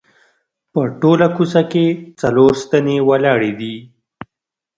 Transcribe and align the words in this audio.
په 0.71 0.81
ټوله 0.99 1.27
کوڅه 1.35 1.61
کې 1.71 1.85
څلور 2.21 2.51
ستنې 2.63 2.97
ولاړې 3.09 3.51
دي. 3.59 3.75